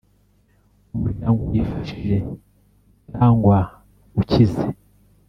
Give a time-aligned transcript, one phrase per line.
[0.93, 2.17] umuryango wifashije
[3.09, 3.57] cyangwa
[4.19, 4.65] ukize